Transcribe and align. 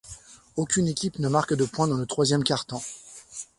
Aucune 0.55 0.87
équipe 0.87 1.19
ne 1.19 1.27
marque 1.27 1.53
de 1.53 1.63
point 1.63 1.87
dans 1.87 1.97
le 1.97 2.07
troisième 2.07 2.43
quart-temps. 2.43 2.81